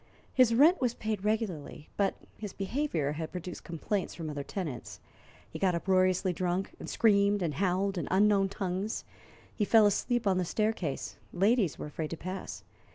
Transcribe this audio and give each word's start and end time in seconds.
His 0.33 0.55
rent 0.55 0.81
was 0.81 0.95
paid 0.95 1.23
regularly, 1.23 1.87
but 1.95 2.15
his 2.35 2.53
behavior 2.53 3.11
had 3.11 3.31
produced 3.31 3.63
complaints 3.63 4.15
from 4.15 4.31
other 4.31 4.41
tenants. 4.41 4.99
He 5.47 5.59
got 5.59 5.75
uproariously 5.75 6.33
drunk, 6.33 6.73
and 6.79 6.89
screamed 6.89 7.43
and 7.43 7.53
howled 7.53 7.99
in 7.99 8.07
unknown 8.09 8.49
tongues. 8.49 9.03
He 9.53 9.63
fell 9.63 9.85
asleep 9.85 10.25
on 10.25 10.39
the 10.39 10.43
staircase, 10.43 11.17
and 11.31 11.41
ladies 11.41 11.77
were 11.77 11.85
afraid 11.85 12.09
to 12.09 12.17
pass. 12.17 12.63